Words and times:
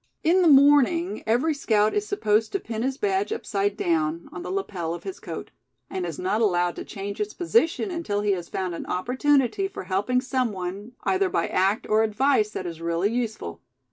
In 0.23 0.41
the 0.41 0.47
morning 0.47 1.21
every 1.27 1.53
scout 1.53 1.93
is 1.93 2.07
supposed 2.07 2.51
to 2.53 2.59
pin 2.59 2.81
his 2.81 2.97
badge 2.97 3.31
upside 3.31 3.77
down, 3.77 4.29
on 4.31 4.41
the 4.41 4.49
lapel 4.49 4.95
of 4.95 5.03
his 5.03 5.19
coat; 5.19 5.51
and 5.91 6.07
is 6.07 6.17
not 6.17 6.41
allowed 6.41 6.75
to 6.77 6.83
change 6.83 7.21
its 7.21 7.35
position 7.35 7.91
until 7.91 8.21
he 8.21 8.31
has 8.31 8.49
found 8.49 8.73
an 8.73 8.87
opportunity 8.87 9.67
for 9.67 9.83
helping 9.83 10.19
some 10.19 10.51
one, 10.51 10.93
either 11.03 11.29
by 11.29 11.45
act, 11.47 11.85
or 11.87 12.01
advice 12.01 12.49
that 12.49 12.65
is 12.65 12.81
really 12.81 13.11
useful. 13.13 13.61